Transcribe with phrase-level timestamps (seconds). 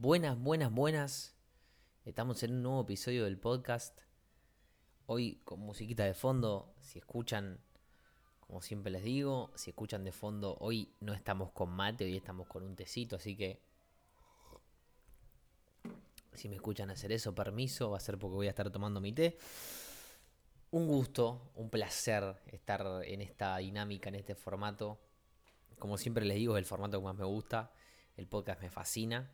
[0.00, 1.34] Buenas, buenas, buenas.
[2.04, 4.02] Estamos en un nuevo episodio del podcast.
[5.06, 6.72] Hoy con musiquita de fondo.
[6.80, 7.58] Si escuchan,
[8.38, 12.46] como siempre les digo, si escuchan de fondo, hoy no estamos con mate, hoy estamos
[12.46, 13.60] con un tecito, así que
[16.32, 19.12] si me escuchan hacer eso, permiso, va a ser porque voy a estar tomando mi
[19.12, 19.36] té.
[20.70, 25.00] Un gusto, un placer estar en esta dinámica, en este formato.
[25.76, 27.72] Como siempre les digo, es el formato que más me gusta.
[28.16, 29.32] El podcast me fascina.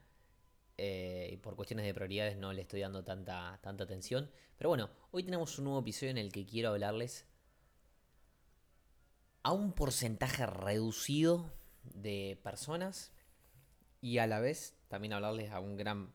[0.77, 4.31] Eh, y por cuestiones de prioridades no le estoy dando tanta, tanta atención.
[4.57, 7.27] Pero bueno, hoy tenemos un nuevo episodio en el que quiero hablarles
[9.43, 11.53] a un porcentaje reducido
[11.83, 13.13] de personas
[14.01, 16.13] y a la vez también hablarles a un gran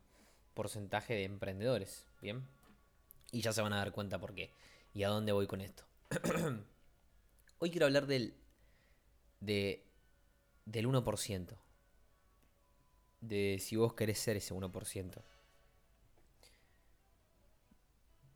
[0.54, 2.46] porcentaje de emprendedores, ¿bien?
[3.32, 4.52] Y ya se van a dar cuenta por qué
[4.94, 5.84] y a dónde voy con esto.
[7.60, 8.36] Hoy quiero hablar del,
[9.40, 9.86] de,
[10.66, 11.58] del 1%
[13.22, 15.22] de si vos querés ser ese 1%.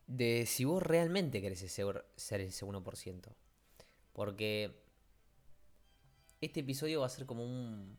[0.08, 3.36] De si vos realmente querés ser, ser ese 1%.
[4.14, 4.84] Porque
[6.42, 7.98] este episodio va a ser como un.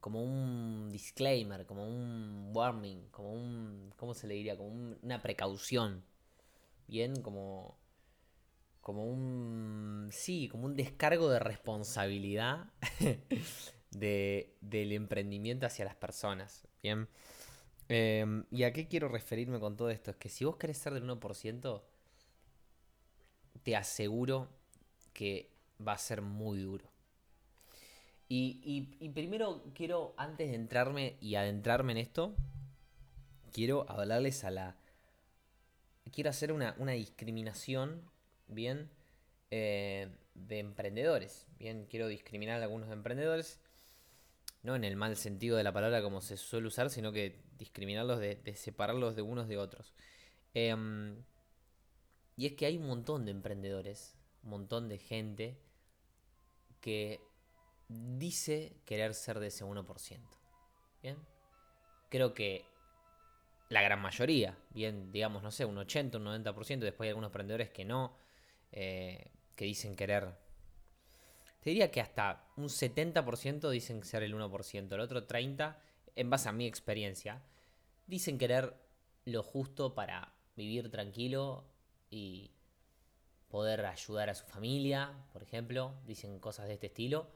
[0.00, 3.92] como un disclaimer, como un warning, como un.
[3.96, 4.56] ¿cómo se le diría?
[4.56, 6.04] Como una precaución.
[6.88, 7.78] Bien, como.
[8.80, 10.08] como un.
[10.10, 12.66] sí, como un descargo de responsabilidad
[13.92, 16.66] de, del emprendimiento hacia las personas.
[16.82, 17.08] Bien.
[17.88, 20.10] Em, ¿Y a qué quiero referirme con todo esto?
[20.10, 21.82] Es que si vos querés ser del 1%,
[23.62, 24.48] te aseguro
[25.12, 25.50] que
[25.86, 26.90] va a ser muy duro.
[28.28, 32.34] Y, y, primero quiero, antes de entrarme y adentrarme en esto,
[33.52, 34.76] quiero hablarles a la...
[36.10, 38.10] Quiero hacer una, una discriminación,
[38.48, 38.88] ¿bien?
[39.50, 41.84] Eh, de emprendedores, ¿bien?
[41.84, 43.60] Quiero discriminar a algunos emprendedores
[44.62, 48.20] no en el mal sentido de la palabra como se suele usar, sino que discriminarlos,
[48.20, 49.94] de, separarlos de unos de otros.
[50.54, 51.22] Em,
[52.36, 55.58] y es que hay un montón de emprendedores, un montón de gente
[56.80, 57.20] que
[57.88, 60.20] dice querer ser de ese 1%.
[61.02, 61.16] ¿Bien?
[62.08, 62.64] Creo que
[63.68, 67.70] la gran mayoría, bien, digamos, no sé, un 80, un 90%, después hay algunos emprendedores
[67.70, 68.16] que no,
[68.70, 70.41] eh, que dicen querer
[71.62, 75.76] te diría que hasta un 70% dicen ser el 1%, el otro 30%,
[76.14, 77.40] en base a mi experiencia,
[78.06, 78.76] dicen querer
[79.24, 81.64] lo justo para vivir tranquilo
[82.10, 82.50] y
[83.48, 87.30] poder ayudar a su familia, por ejemplo, dicen cosas de este estilo.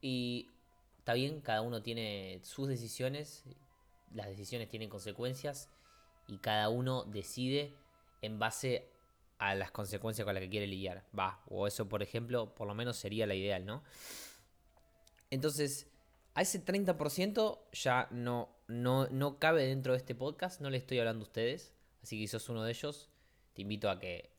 [0.00, 0.48] Y
[0.98, 3.44] está bien, cada uno tiene sus decisiones,
[4.14, 5.68] las decisiones tienen consecuencias
[6.26, 7.74] y cada uno decide
[8.22, 8.88] en base
[9.40, 11.02] a las consecuencias con las que quiere lidiar.
[11.18, 13.82] Va, o eso por ejemplo, por lo menos sería la ideal, ¿no?
[15.30, 15.88] Entonces,
[16.34, 20.98] a ese 30% ya no, no, no cabe dentro de este podcast, no le estoy
[20.98, 23.08] hablando a ustedes, así que si sos uno de ellos,
[23.54, 24.30] te invito a que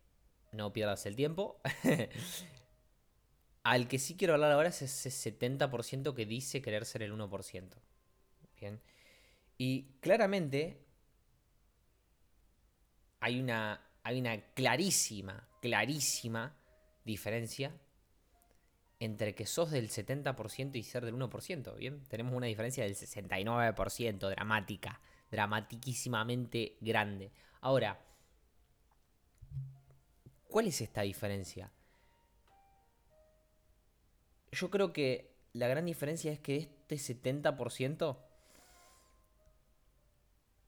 [0.51, 1.59] no pierdas el tiempo.
[3.63, 7.69] Al que sí quiero hablar ahora es ese 70% que dice querer ser el 1%.
[8.59, 8.79] Bien.
[9.57, 10.85] Y claramente
[13.19, 16.55] hay una hay una clarísima, clarísima
[17.05, 17.73] diferencia
[18.99, 22.03] entre que sos del 70% y ser del 1%, ¿bien?
[22.07, 25.01] Tenemos una diferencia del 69%, dramática,
[25.31, 27.31] dramatiquísimamente grande.
[27.61, 27.99] Ahora,
[30.47, 31.71] ¿cuál es esta diferencia?
[34.51, 38.17] Yo creo que la gran diferencia es que este 70%,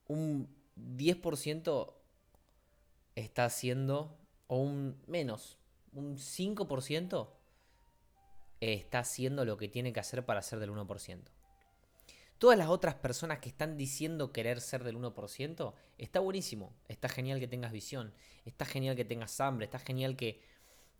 [0.08, 1.94] un 10%
[3.14, 5.58] está haciendo, o un menos,
[5.92, 7.30] un 5%
[8.60, 11.22] está haciendo lo que tiene que hacer para ser del 1%.
[12.38, 17.40] Todas las otras personas que están diciendo querer ser del 1%, está buenísimo, está genial
[17.40, 18.12] que tengas visión,
[18.44, 20.42] está genial que tengas hambre, está genial que,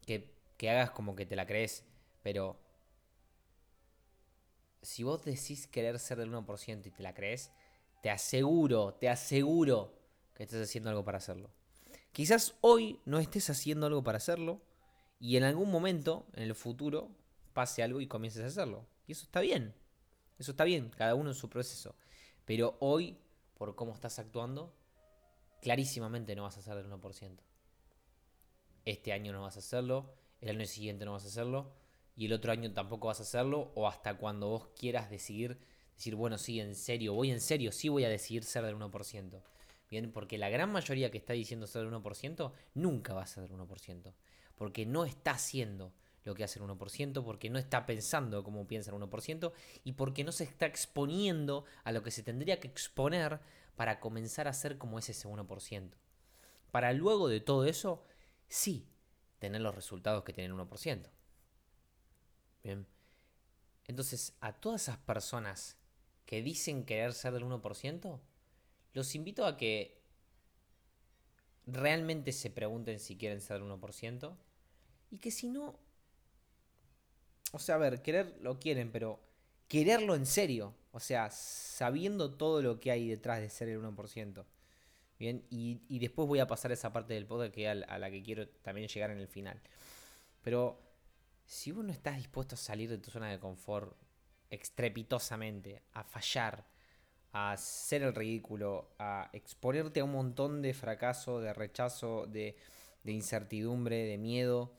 [0.07, 1.85] que, que hagas como que te la crees,
[2.23, 2.59] pero
[4.81, 7.51] si vos decís querer ser del 1% y te la crees,
[8.03, 9.99] te aseguro, te aseguro
[10.35, 11.51] que estás haciendo algo para hacerlo.
[12.15, 14.63] Quizás hoy no estés haciendo algo para hacerlo
[15.19, 17.11] y en algún momento, en el futuro,
[17.53, 18.87] pase algo y comiences a hacerlo.
[19.09, 19.75] Y eso está bien.
[20.39, 21.97] Eso está bien, cada uno en su proceso.
[22.45, 23.19] Pero hoy,
[23.55, 24.73] por cómo estás actuando,
[25.61, 27.37] clarísimamente no vas a hacer del 1%.
[28.85, 31.73] Este año no vas a hacerlo, el año siguiente no vas a hacerlo,
[32.15, 35.59] y el otro año tampoco vas a hacerlo, o hasta cuando vos quieras decidir,
[35.97, 39.43] decir, bueno, sí, en serio, voy en serio, sí voy a decidir ser del 1%.
[39.91, 43.49] Bien, porque la gran mayoría que está diciendo ser del 1% nunca va a ser
[43.49, 44.15] del 1%.
[44.57, 45.93] Porque no está haciendo,
[46.25, 49.53] lo que hace el 1%, porque no está pensando como piensa el 1%
[49.85, 53.41] y porque no se está exponiendo a lo que se tendría que exponer
[53.77, 55.91] para comenzar a ser como es ese 1%.
[56.71, 58.03] Para luego de todo eso,
[58.49, 58.87] sí,
[59.39, 61.09] tener los resultados que tiene el 1%.
[62.63, 62.87] Bien.
[63.87, 65.77] Entonces, a todas esas personas
[66.25, 68.21] que dicen querer ser del 1%,
[68.95, 70.01] los invito a que
[71.67, 74.37] realmente se pregunten si quieren ser del 1%
[75.11, 75.79] y que si no,
[77.53, 79.21] o sea, a ver, querer lo quieren, pero
[79.69, 84.45] quererlo en serio, o sea, sabiendo todo lo que hay detrás de ser el 1%.
[85.19, 88.23] Bien, y, después voy a pasar esa parte del podcast que a, a la que
[88.23, 89.61] quiero también llegar en el final.
[90.43, 90.81] Pero
[91.47, 93.97] si vos no estás dispuesto a salir de tu zona de confort
[94.51, 96.67] estrepitosamente, a fallar,
[97.35, 102.57] a hacer el ridículo, a exponerte a un montón de fracaso, de rechazo, de,
[103.03, 104.73] de incertidumbre, de miedo,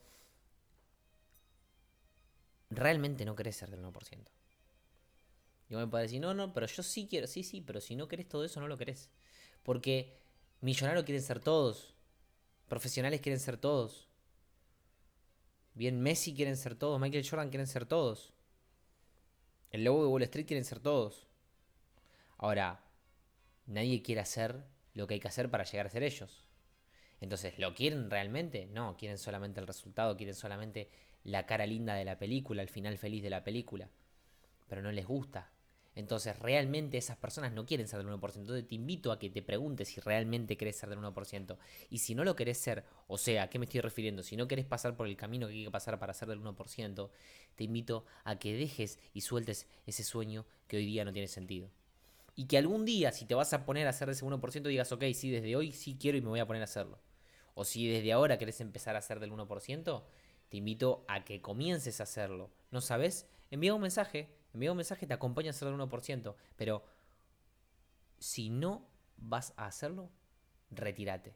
[2.70, 3.92] realmente no querés ser del 1%.
[5.68, 8.08] Y me puede decir, no, no, pero yo sí quiero, sí, sí, pero si no
[8.08, 9.10] querés todo eso, no lo querés.
[9.62, 10.16] Porque
[10.62, 11.94] millonarios quieren ser todos,
[12.68, 14.08] profesionales quieren ser todos.
[15.74, 18.32] Bien, Messi quieren ser todos, Michael Jordan quieren ser todos.
[19.72, 21.26] El lobo de Wall Street quieren ser todos.
[22.38, 22.84] Ahora,
[23.66, 26.46] nadie quiere hacer lo que hay que hacer para llegar a ser ellos.
[27.20, 28.66] Entonces, ¿lo quieren realmente?
[28.66, 30.90] No, quieren solamente el resultado, quieren solamente
[31.24, 33.88] la cara linda de la película, el final feliz de la película.
[34.68, 35.50] Pero no les gusta.
[35.94, 38.42] Entonces, realmente esas personas no quieren ser del 1%.
[38.42, 41.56] Entonces, te invito a que te preguntes si realmente querés ser del 1%.
[41.88, 44.22] Y si no lo querés ser, o sea, ¿a qué me estoy refiriendo?
[44.22, 47.10] Si no querés pasar por el camino que hay que pasar para ser del 1%,
[47.54, 51.70] te invito a que dejes y sueltes ese sueño que hoy día no tiene sentido.
[52.36, 55.04] Y que algún día, si te vas a poner a hacer ese 1%, digas, ok,
[55.14, 57.00] sí, desde hoy sí quiero y me voy a poner a hacerlo.
[57.54, 60.04] O si desde ahora querés empezar a hacer del 1%,
[60.50, 62.50] te invito a que comiences a hacerlo.
[62.70, 63.26] ¿No sabes?
[63.50, 66.84] Envía un mensaje, envía un mensaje, te acompaña a hacer el 1%, pero
[68.18, 68.86] si no
[69.16, 70.10] vas a hacerlo,
[70.70, 71.34] retírate.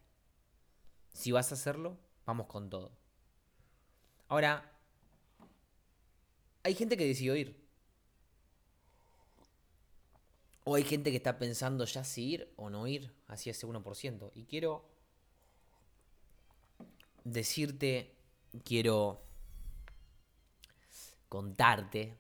[1.15, 2.93] Si vas a hacerlo, vamos con todo.
[4.29, 4.71] Ahora,
[6.63, 7.59] hay gente que decidió ir.
[10.71, 14.31] O hay gente que está pensando ya si ir o no ir hacia ese 1%.
[14.37, 14.89] Y quiero
[17.25, 18.15] decirte
[18.65, 19.21] quiero
[21.29, 22.17] contarte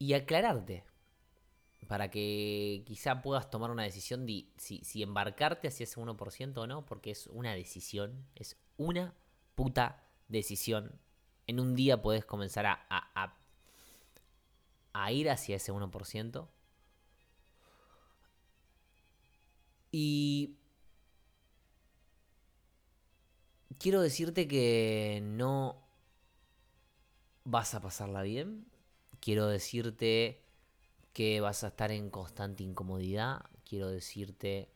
[0.00, 0.82] y aclararte
[1.86, 6.84] para que quizá puedas tomar una decisión de si, embarcarte hacia ese 1% o no,
[6.84, 9.14] porque es una decisión, es una
[9.54, 10.98] puta decisión.
[11.46, 13.36] En un día puedes comenzar a, a,
[14.92, 16.48] a ir hacia ese 1%.
[19.96, 20.56] Y
[23.78, 25.86] quiero decirte que no
[27.44, 28.66] vas a pasarla bien.
[29.20, 30.42] Quiero decirte
[31.12, 33.44] que vas a estar en constante incomodidad.
[33.64, 34.68] Quiero decirte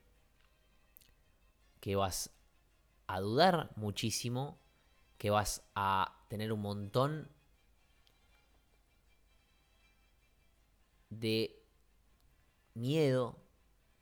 [1.80, 2.30] que vas
[3.08, 4.60] a dudar muchísimo,
[5.16, 7.28] que vas a tener un montón
[11.10, 11.60] de
[12.74, 13.36] miedo,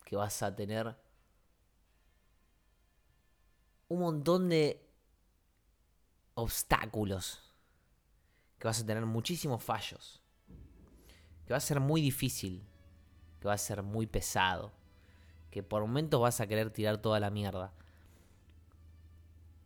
[0.04, 1.05] que vas a tener
[3.88, 4.84] un montón de
[6.34, 7.42] obstáculos,
[8.58, 10.22] que vas a tener muchísimos fallos,
[11.46, 12.64] que va a ser muy difícil,
[13.40, 14.72] que va a ser muy pesado,
[15.50, 17.72] que por momentos vas a querer tirar toda la mierda.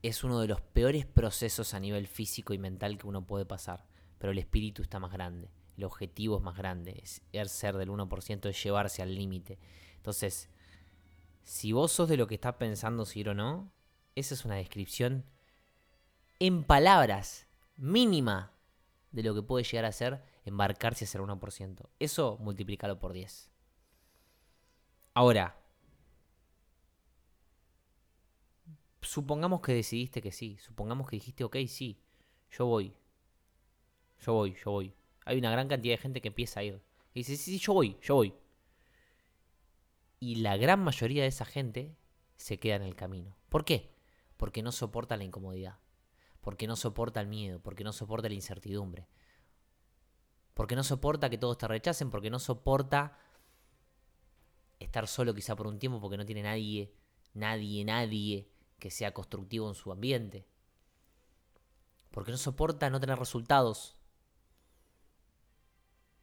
[0.03, 3.85] Es uno de los peores procesos a nivel físico y mental que uno puede pasar,
[4.19, 8.49] pero el espíritu está más grande, el objetivo es más grande, es ser del 1%,
[8.49, 9.59] es llevarse al límite.
[9.97, 10.49] Entonces,
[11.43, 13.73] si vos sos de lo que estás pensando si ir o no,
[14.15, 15.25] esa es una descripción
[16.39, 18.53] en palabras mínima
[19.13, 21.89] de lo que puede llegar a ser embarcarse a ser 1%.
[21.99, 23.51] Eso multiplícalo por 10.
[25.15, 25.61] Ahora,
[29.03, 32.01] supongamos que decidiste que sí, supongamos que dijiste, ok, sí,
[32.51, 32.95] yo voy,
[34.21, 34.95] yo voy, yo voy.
[35.25, 36.81] Hay una gran cantidad de gente que empieza a ir.
[37.13, 38.35] Y dice, sí, sí, yo voy, yo voy.
[40.21, 41.97] Y la gran mayoría de esa gente
[42.37, 43.37] se queda en el camino.
[43.49, 43.91] ¿Por qué?
[44.41, 45.79] Porque no soporta la incomodidad
[46.41, 49.07] porque no soporta el miedo, porque no soporta la incertidumbre,
[50.55, 53.19] porque no soporta que todos te rechacen, porque no soporta
[54.79, 56.95] estar solo quizá por un tiempo, porque no tiene nadie,
[57.35, 60.47] nadie, nadie que sea constructivo en su ambiente,
[62.11, 63.97] porque no soporta no tener resultados,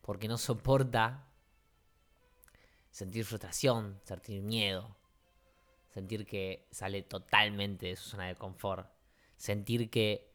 [0.02, 1.28] porque no soporta
[2.90, 4.97] sentir frustración, sentir miedo,
[5.98, 8.88] sentir que sale totalmente de su zona de confort
[9.36, 10.32] sentir que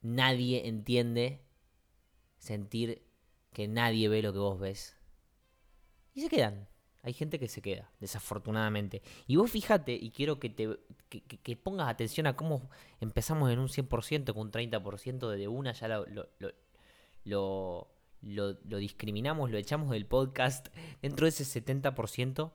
[0.00, 1.42] nadie entiende
[2.38, 3.02] sentir
[3.52, 4.96] que nadie ve lo que vos ves.
[6.14, 6.68] Y se quedan.
[7.02, 9.02] Hay gente que se queda, desafortunadamente.
[9.26, 10.78] Y vos fíjate, y quiero que, te,
[11.08, 15.88] que, pongas atención a cómo empezamos en un 100%, con un 30% de una ya
[15.88, 16.06] lo,
[17.24, 17.88] lo,
[18.22, 20.68] lo, discriminamos, lo echamos del podcast.
[21.00, 22.52] Dentro de ese 70%,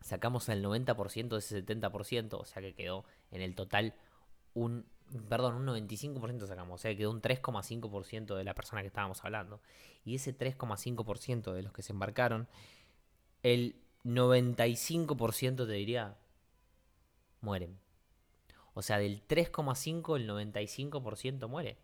[0.00, 3.94] sacamos el 90% de ese 70%, o sea que quedó en el total
[4.54, 4.86] un,
[5.28, 9.24] perdón, un 95% sacamos, o sea que quedó un 3,5% de la persona que estábamos
[9.24, 9.60] hablando.
[10.04, 12.48] Y ese 3,5% de los que se embarcaron
[13.42, 16.16] el 95% te diría,
[17.40, 17.78] mueren.
[18.74, 21.78] O sea, del 3,5 el 95% muere.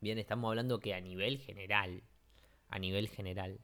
[0.00, 2.02] Bien, estamos hablando que a nivel general,
[2.68, 3.60] a nivel general,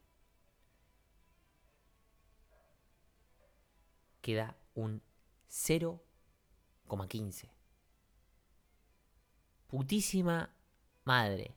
[4.26, 5.00] queda un
[5.49, 7.49] 0,15.
[9.68, 10.52] Putísima
[11.04, 11.54] madre.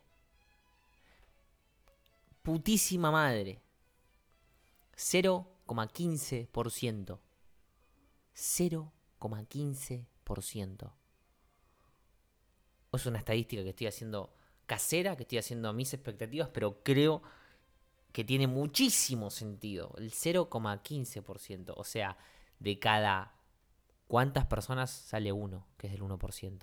[2.43, 3.59] Putísima madre.
[4.95, 7.17] 0,15%.
[8.35, 10.93] 0,15%.
[12.93, 14.31] Es una estadística que estoy haciendo
[14.67, 17.23] casera, que estoy haciendo a mis expectativas, pero creo
[18.11, 19.95] que tiene muchísimo sentido.
[19.97, 21.73] El 0,15%.
[21.75, 22.15] O sea,
[22.59, 23.35] de cada...
[24.07, 25.67] ¿Cuántas personas sale uno?
[25.77, 26.59] Que es del 1%.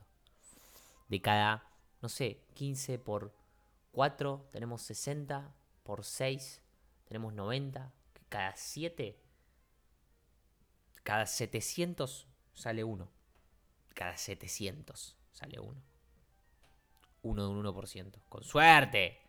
[1.09, 1.71] De cada,
[2.03, 3.33] no sé, 15 por
[3.93, 6.63] 4 tenemos 60, por 6
[7.07, 7.93] tenemos 90,
[8.29, 9.17] cada 7,
[11.07, 13.09] cada 700 sale uno.
[13.95, 15.81] Cada 700 sale uno.
[17.23, 18.13] Uno de un 1%.
[18.29, 19.21] Con suerte.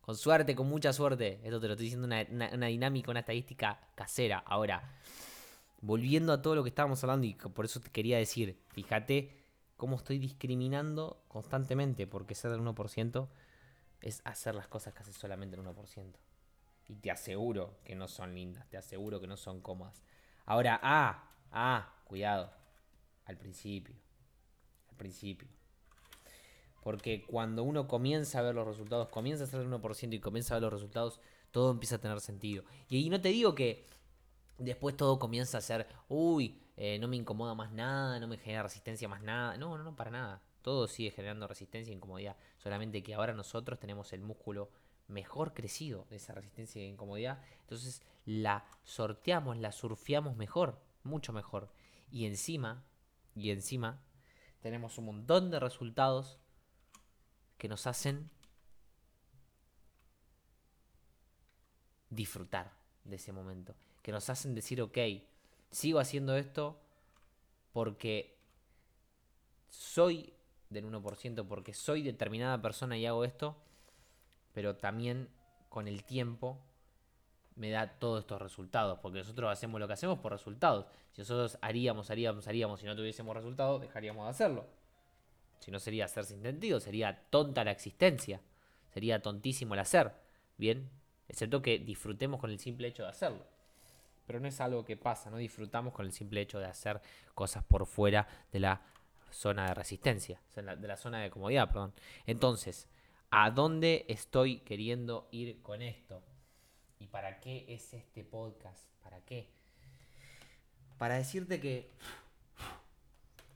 [0.00, 1.40] Con suerte, con mucha suerte.
[1.44, 4.38] Esto te lo estoy diciendo una, una, dinámica, una estadística casera.
[4.46, 4.82] Ahora,
[5.86, 9.30] volviendo a todo lo que estábamos hablando, y por eso te quería decir, fíjate
[9.76, 13.28] cómo estoy discriminando constantemente, porque ser del 1%
[14.00, 16.12] es hacer las cosas que hace solamente el 1%.
[16.88, 20.02] Y te aseguro que no son lindas, te aseguro que no son cómodas.
[20.44, 22.52] Ahora, ah, ah, cuidado.
[23.24, 23.94] Al principio.
[24.90, 25.48] Al principio.
[26.82, 30.54] Porque cuando uno comienza a ver los resultados, comienza a ser el 1% y comienza
[30.54, 32.64] a ver los resultados, todo empieza a tener sentido.
[32.88, 33.86] Y, ahí no te digo que
[34.58, 38.62] después todo comienza a ser, uy, eh, no me incomoda más nada, no me genera
[38.62, 39.56] resistencia más nada.
[39.56, 40.42] No, no, no, para nada.
[40.62, 42.36] Todo sigue generando resistencia e incomodidad.
[42.58, 44.70] Solamente que ahora nosotros tenemos el músculo
[45.08, 47.40] mejor crecido de esa resistencia e incomodidad.
[47.60, 51.70] Entonces la sorteamos, la surfeamos mejor, mucho mejor.
[52.10, 52.84] Y encima,
[53.34, 54.02] y encima,
[54.60, 56.38] tenemos un montón de resultados
[57.56, 58.30] que nos hacen
[62.10, 62.72] disfrutar
[63.04, 63.74] de ese momento.
[64.06, 64.98] Que nos hacen decir, ok,
[65.72, 66.78] sigo haciendo esto
[67.72, 68.38] porque
[69.68, 70.32] soy
[70.70, 73.56] del 1%, porque soy determinada persona y hago esto
[74.56, 75.28] pero también
[75.68, 76.58] con el tiempo
[77.56, 80.86] me da todos estos resultados, porque nosotros hacemos lo que hacemos por resultados.
[81.12, 84.64] Si nosotros haríamos, haríamos, haríamos y no tuviésemos resultados, dejaríamos de hacerlo.
[85.58, 88.40] Si no sería hacer sin sentido, sería tonta la existencia,
[88.94, 90.10] sería tontísimo el hacer.
[90.56, 90.88] Bien,
[91.28, 93.44] excepto que disfrutemos con el simple hecho de hacerlo.
[94.26, 97.00] Pero no es algo que pasa, no disfrutamos con el simple hecho de hacer
[97.34, 98.80] cosas por fuera de la
[99.30, 101.92] zona de resistencia, de la zona de comodidad, perdón.
[102.26, 102.88] Entonces,
[103.30, 106.22] ¿A dónde estoy queriendo ir con esto?
[106.98, 108.88] ¿Y para qué es este podcast?
[109.02, 109.48] ¿Para qué?
[110.96, 111.90] Para decirte que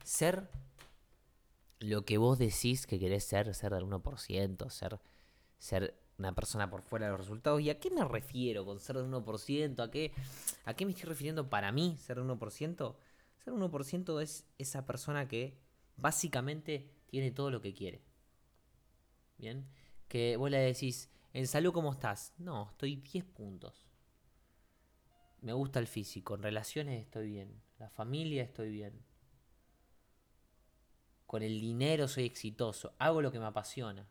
[0.04, 0.48] ser
[1.78, 4.98] lo que vos decís que querés ser, ser del 1%, ser,
[5.58, 7.60] ser una persona por fuera de los resultados.
[7.60, 9.80] ¿Y a qué me refiero con ser del 1%?
[9.80, 10.12] ¿A qué,
[10.64, 12.96] ¿A qué me estoy refiriendo para mí ser del 1%?
[13.44, 15.58] Ser 1% es esa persona que
[15.96, 18.02] básicamente tiene todo lo que quiere.
[19.38, 19.66] Bien.
[20.08, 22.34] Que vos le decís, en salud, ¿cómo estás?
[22.38, 23.86] No, estoy 10 puntos.
[25.40, 29.02] Me gusta el físico, en relaciones estoy bien, la familia estoy bien.
[31.26, 34.06] Con el dinero soy exitoso, hago lo que me apasiona.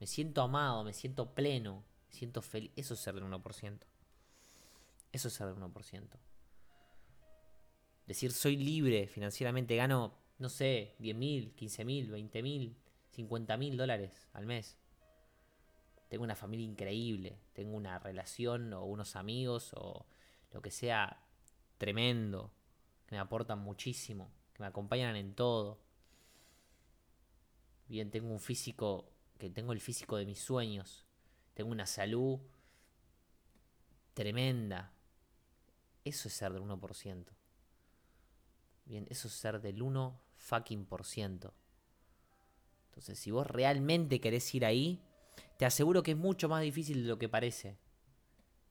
[0.00, 2.72] Me siento amado, me siento pleno, me siento feliz.
[2.76, 3.78] Eso es ser del 1%.
[5.12, 6.18] Eso es ser del 1%.
[8.06, 12.76] Decir soy libre financieramente, gano, no sé, 10 mil, 15 mil, 20 mil,
[13.12, 14.76] 50 mil dólares al mes.
[16.08, 20.06] Tengo una familia increíble, tengo una relación o unos amigos o
[20.52, 21.24] lo que sea
[21.78, 22.52] tremendo,
[23.06, 25.80] que me aportan muchísimo, que me acompañan en todo.
[27.88, 31.04] Bien, tengo un físico, que tengo el físico de mis sueños,
[31.54, 32.40] tengo una salud
[34.14, 34.92] tremenda.
[36.04, 37.24] Eso es ser del 1%.
[38.84, 41.54] Bien, eso es ser del 1 fucking por ciento.
[42.90, 45.02] Entonces, si vos realmente querés ir ahí,
[45.56, 47.76] te aseguro que es mucho más difícil de lo que parece.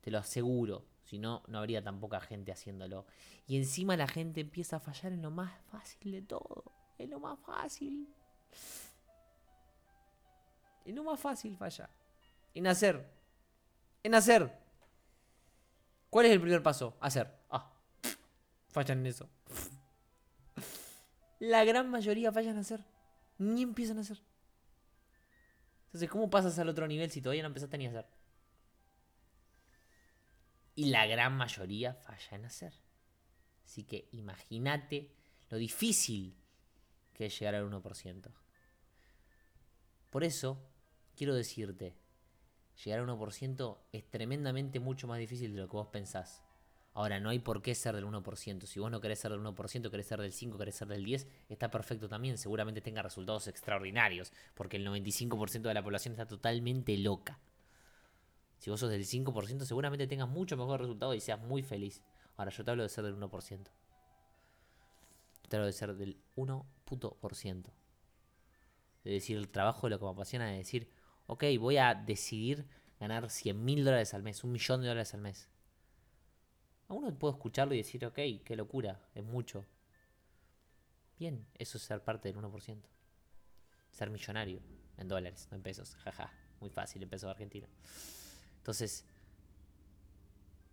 [0.02, 0.86] Te lo aseguro.
[1.04, 3.06] Si no, no habría tan poca gente haciéndolo.
[3.48, 6.64] Y encima la gente empieza a fallar en lo más fácil de todo.
[6.98, 8.08] En lo más fácil.
[10.86, 11.90] En lo más fácil falla.
[12.54, 13.10] En hacer.
[14.04, 14.60] En hacer.
[16.10, 16.98] ¿Cuál es el primer paso?
[17.00, 17.28] Hacer.
[17.50, 17.74] Ah.
[18.70, 19.30] Fallan en eso.
[21.40, 22.84] La gran mayoría fallan en hacer.
[23.38, 24.22] Ni empiezan a hacer.
[25.86, 28.08] Entonces, ¿cómo pasas al otro nivel si todavía no empezaste ni a hacer?
[30.76, 32.74] Y la gran mayoría falla en hacer.
[33.66, 35.12] Así que imagínate
[35.50, 36.36] lo difícil
[37.14, 38.32] que es llegar al 1%.
[40.10, 40.73] Por eso,
[41.16, 41.96] quiero decirte,
[42.84, 46.44] llegar al 1% es tremendamente mucho más difícil de lo que vos pensás.
[46.96, 48.66] Ahora, no hay por qué ser del 1%.
[48.68, 51.26] Si vos no querés ser del 1%, querés ser del 5%, querés ser del 10%,
[51.50, 52.38] está perfecto también.
[52.38, 57.40] Seguramente tenga resultados extraordinarios, porque el 95% de la población está totalmente loca.
[58.60, 62.04] Si vos sos del 5%, seguramente tengas mucho mejor resultado y seas muy feliz.
[62.38, 63.68] Ahora, yo te hablo de ser del 1%.
[65.50, 67.64] Te hablo de ser del 1%.
[69.04, 70.88] De decir, el trabajo de lo que me apasiona, de decir,
[71.28, 72.66] ok, voy a decidir
[73.00, 75.50] ganar 100 mil dólares al mes, un millón de dólares al mes
[76.88, 79.66] a uno puede escucharlo y decir, ok, qué locura, es mucho.
[81.20, 82.78] Bien, eso es ser parte del 1%.
[83.92, 84.62] Ser millonario
[84.98, 85.96] en dólares, no en pesos.
[86.04, 87.70] Jaja, muy fácil en pesos argentinos.
[88.58, 89.06] Entonces,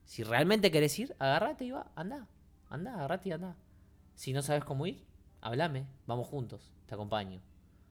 [0.05, 2.27] si realmente querés ir, agárrate y va, anda.
[2.69, 3.57] Anda, agárrate y anda.
[4.15, 5.05] Si no sabes cómo ir,
[5.41, 7.41] háblame, vamos juntos, te acompaño.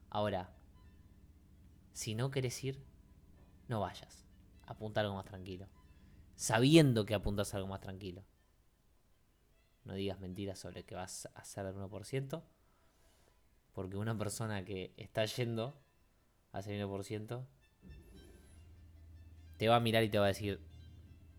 [0.10, 0.50] Ahora,
[2.00, 2.82] si no querés ir,
[3.68, 4.26] no vayas.
[4.66, 5.68] Apunta algo más tranquilo
[6.40, 8.24] sabiendo que apuntas algo más tranquilo.
[9.84, 12.42] No digas mentiras sobre que vas a hacer el 1%,
[13.74, 15.78] porque una persona que está yendo
[16.54, 17.46] a hacer el 1%
[19.58, 20.62] te va a mirar y te va a decir,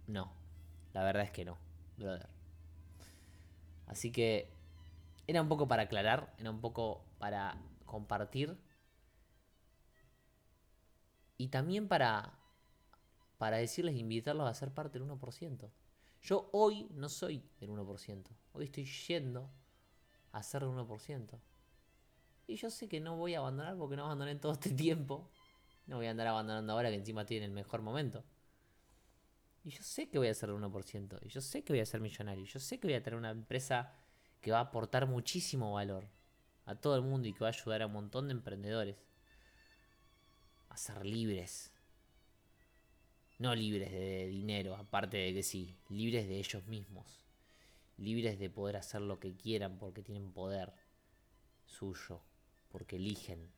[0.07, 0.31] no,
[0.93, 1.57] la verdad es que no,
[1.97, 2.29] brother.
[3.87, 4.53] Así que
[5.27, 8.59] era un poco para aclarar, era un poco para compartir
[11.41, 12.41] y también para
[13.41, 15.71] para decirles, invitarlos a ser parte del 1%.
[16.21, 18.27] Yo hoy no soy del 1%.
[18.53, 19.51] Hoy estoy yendo
[20.33, 21.41] a ser del 1%.
[22.47, 25.31] Y yo sé que no voy a abandonar porque no abandoné todo este tiempo.
[25.87, 28.23] No voy a andar abandonando ahora que encima estoy en el mejor momento.
[29.65, 31.19] Y yo sé que voy a ser del 1%.
[31.23, 32.45] Y yo sé que voy a ser millonario.
[32.45, 33.95] Yo sé que voy a tener una empresa
[34.43, 36.07] que va a aportar muchísimo valor
[36.67, 38.97] a todo el mundo y que va a ayudar a un montón de emprendedores
[40.71, 41.71] a ser libres
[43.41, 47.25] no libres de dinero, aparte de que sí, libres de ellos mismos.
[47.97, 50.75] Libres de poder hacer lo que quieran porque tienen poder
[51.65, 52.21] suyo,
[52.69, 53.51] porque eligen.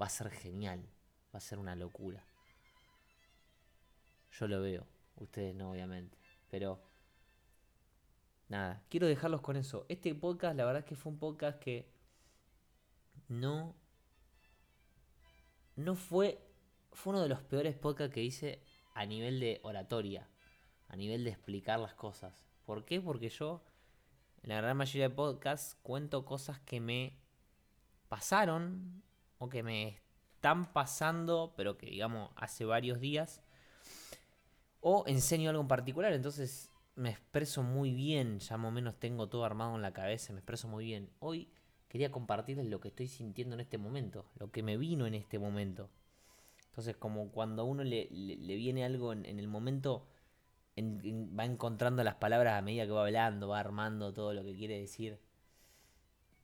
[0.00, 0.80] Va a ser genial,
[1.34, 2.24] va a ser una locura.
[4.32, 6.16] Yo lo veo, ustedes no obviamente,
[6.48, 6.80] pero
[8.48, 9.84] nada, quiero dejarlos con eso.
[9.90, 11.97] Este podcast, la verdad es que fue un podcast que
[13.28, 13.74] no
[15.78, 16.44] no fue.
[16.92, 18.64] Fue uno de los peores podcasts que hice
[18.94, 20.28] a nivel de oratoria.
[20.88, 22.44] A nivel de explicar las cosas.
[22.64, 23.00] ¿Por qué?
[23.00, 23.62] Porque yo,
[24.42, 27.16] en la gran mayoría de podcasts, cuento cosas que me
[28.08, 29.04] pasaron
[29.38, 30.00] o que me
[30.34, 33.42] están pasando, pero que digamos hace varios días.
[34.80, 39.28] O enseño algo en particular, entonces me expreso muy bien, ya más o menos tengo
[39.28, 41.10] todo armado en la cabeza, me expreso muy bien.
[41.20, 41.52] Hoy
[41.88, 45.38] quería compartirles lo que estoy sintiendo en este momento, lo que me vino en este
[45.38, 45.90] momento.
[46.68, 50.06] Entonces, como cuando a uno le, viene algo en, el momento,
[50.78, 54.78] va encontrando las palabras a medida que va hablando, va armando todo lo que quiere
[54.78, 55.18] decir.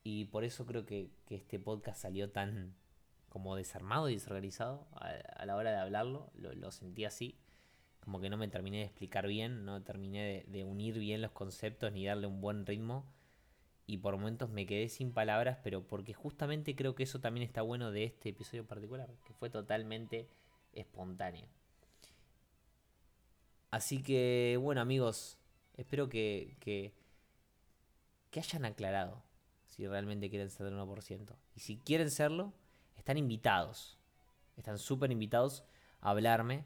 [0.02, 2.74] Y por eso creo que, este podcast salió tan
[3.28, 6.30] como desarmado y desorganizado a, la hora de hablarlo.
[6.34, 7.38] Lo, sentí así.
[8.00, 11.92] Como que no me terminé de explicar bien, no terminé de unir bien los conceptos
[11.92, 13.06] ni darle un buen ritmo
[13.86, 17.62] y por momentos me quedé sin palabras, pero porque justamente creo que eso también está
[17.62, 20.28] bueno de este episodio particular, que fue totalmente
[20.72, 21.46] espontáneo.
[23.70, 25.38] Así que, bueno amigos,
[25.76, 26.94] espero que, que,
[28.30, 29.22] que hayan aclarado
[29.66, 31.36] si realmente quieren ser del 1%.
[31.56, 32.52] Y si quieren serlo,
[32.96, 33.98] están invitados,
[34.56, 35.64] están súper invitados
[36.00, 36.64] a hablarme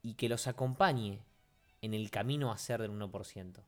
[0.00, 1.24] y que los acompañe
[1.80, 3.62] en el camino a ser del 1%.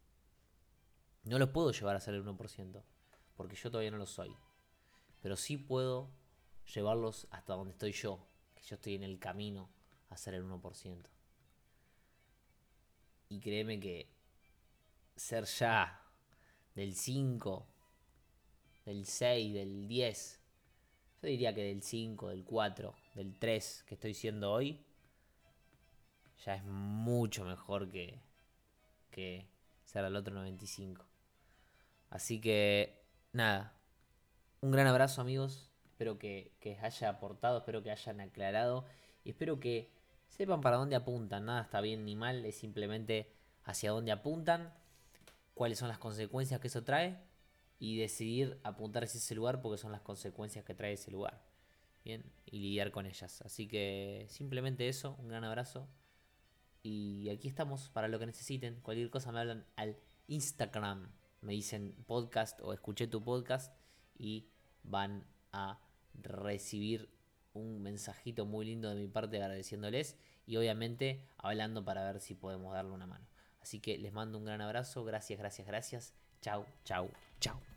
[1.25, 2.83] No los puedo llevar a ser el 1%,
[3.37, 4.35] porque yo todavía no lo soy.
[5.23, 6.11] Pero sí puedo
[6.75, 9.71] llevarlos hasta donde estoy yo, que yo estoy en el camino
[10.11, 11.09] a ser el 1%.
[13.31, 14.09] Y créeme que
[15.17, 16.03] ser ya
[16.75, 17.67] del 5
[18.85, 20.41] del 6, del 10.
[21.23, 24.85] Yo diría que del 5, del 4, del 3 que estoy siendo hoy,
[26.45, 28.21] ya es mucho mejor que,
[29.11, 29.47] que
[29.85, 31.05] ser el otro 95.
[32.15, 33.77] Así que, nada,
[34.61, 38.85] un gran abrazo amigos, espero que, que haya aportado, espero que hayan aclarado
[39.25, 39.91] y espero que
[40.29, 43.33] sepan para dónde apuntan, nada está bien ni mal, es simplemente
[43.65, 44.73] hacia dónde apuntan,
[45.55, 47.19] cuáles son las consecuencias que eso trae
[47.81, 51.43] y decidir apuntar hacia ese lugar porque son las consecuencias que trae ese lugar.
[52.05, 53.43] Bien, y lidiar con ellas.
[53.43, 55.89] Así que simplemente eso, un gran abrazo.
[56.85, 58.79] Y aquí estamos para lo que necesiten.
[58.83, 59.97] Cualquier cosa me hablan al
[60.29, 61.11] Instagram.
[61.45, 63.71] Me dicen podcast o escuché tu podcast
[64.17, 64.49] y
[64.83, 65.79] van a
[66.15, 67.11] recibir
[67.53, 72.73] un mensajito muy lindo de mi parte agradeciéndoles y obviamente hablando para ver si podemos
[72.73, 73.27] darle una mano.
[73.61, 76.15] Así que les mando un gran abrazo, gracias, gracias, gracias.
[76.41, 77.74] Chau, chau, chau.